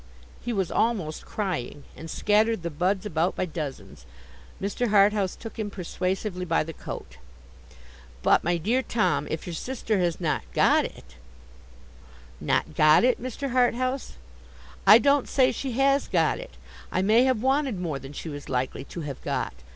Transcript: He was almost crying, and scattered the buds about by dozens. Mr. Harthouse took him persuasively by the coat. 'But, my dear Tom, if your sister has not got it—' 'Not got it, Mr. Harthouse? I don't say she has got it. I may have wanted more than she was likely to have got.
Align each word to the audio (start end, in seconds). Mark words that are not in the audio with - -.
He 0.43 0.51
was 0.51 0.71
almost 0.71 1.27
crying, 1.27 1.83
and 1.95 2.09
scattered 2.09 2.63
the 2.63 2.71
buds 2.71 3.05
about 3.05 3.35
by 3.35 3.45
dozens. 3.45 4.07
Mr. 4.59 4.87
Harthouse 4.87 5.35
took 5.35 5.59
him 5.59 5.69
persuasively 5.69 6.43
by 6.43 6.63
the 6.63 6.73
coat. 6.73 7.17
'But, 8.23 8.43
my 8.43 8.57
dear 8.57 8.81
Tom, 8.81 9.27
if 9.29 9.45
your 9.45 9.53
sister 9.53 9.99
has 9.99 10.19
not 10.19 10.41
got 10.53 10.85
it—' 10.85 11.17
'Not 12.39 12.73
got 12.73 13.03
it, 13.03 13.21
Mr. 13.21 13.51
Harthouse? 13.51 14.13
I 14.87 14.97
don't 14.97 15.29
say 15.29 15.51
she 15.51 15.73
has 15.73 16.07
got 16.07 16.39
it. 16.39 16.57
I 16.91 17.03
may 17.03 17.23
have 17.25 17.43
wanted 17.43 17.79
more 17.79 17.99
than 17.99 18.13
she 18.13 18.27
was 18.27 18.49
likely 18.49 18.83
to 18.85 19.01
have 19.01 19.21
got. 19.21 19.53